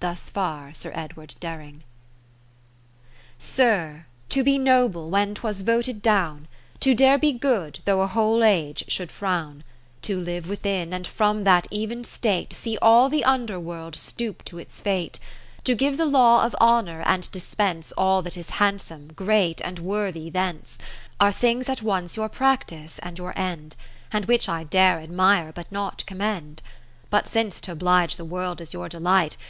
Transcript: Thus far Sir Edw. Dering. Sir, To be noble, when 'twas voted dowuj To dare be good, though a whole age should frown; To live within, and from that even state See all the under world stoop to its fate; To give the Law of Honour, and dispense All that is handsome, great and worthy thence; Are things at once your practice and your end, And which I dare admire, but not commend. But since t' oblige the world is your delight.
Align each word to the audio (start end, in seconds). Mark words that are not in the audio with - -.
Thus 0.00 0.28
far 0.28 0.74
Sir 0.74 0.92
Edw. 0.94 1.24
Dering. 1.40 1.82
Sir, 3.38 4.04
To 4.30 4.42
be 4.42 4.58
noble, 4.58 5.08
when 5.08 5.34
'twas 5.36 5.62
voted 5.62 6.02
dowuj 6.02 6.44
To 6.80 6.94
dare 6.94 7.16
be 7.16 7.32
good, 7.32 7.78
though 7.86 8.02
a 8.02 8.06
whole 8.08 8.42
age 8.44 8.84
should 8.88 9.10
frown; 9.12 9.64
To 10.02 10.20
live 10.20 10.46
within, 10.46 10.92
and 10.92 11.06
from 11.06 11.44
that 11.44 11.66
even 11.70 12.02
state 12.04 12.52
See 12.52 12.76
all 12.82 13.08
the 13.08 13.24
under 13.24 13.58
world 13.58 13.94
stoop 13.96 14.44
to 14.46 14.58
its 14.58 14.80
fate; 14.80 15.20
To 15.62 15.74
give 15.76 15.96
the 15.96 16.04
Law 16.04 16.44
of 16.44 16.54
Honour, 16.60 17.02
and 17.06 17.30
dispense 17.30 17.90
All 17.96 18.20
that 18.22 18.36
is 18.36 18.50
handsome, 18.60 19.12
great 19.14 19.60
and 19.62 19.78
worthy 19.78 20.28
thence; 20.28 20.78
Are 21.18 21.32
things 21.32 21.68
at 21.68 21.80
once 21.80 22.16
your 22.16 22.28
practice 22.28 22.98
and 23.02 23.16
your 23.16 23.32
end, 23.38 23.74
And 24.12 24.26
which 24.26 24.48
I 24.50 24.64
dare 24.64 24.98
admire, 24.98 25.52
but 25.52 25.70
not 25.72 26.04
commend. 26.06 26.60
But 27.08 27.26
since 27.28 27.58
t' 27.60 27.72
oblige 27.72 28.16
the 28.16 28.24
world 28.26 28.60
is 28.60 28.74
your 28.74 28.88
delight. 28.90 29.38